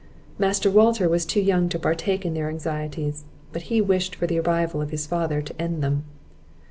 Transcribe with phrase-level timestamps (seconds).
[0.39, 4.39] Master Walter was too young to partake of their anxieties, but he wished for the
[4.39, 6.05] arrival of his father to end them.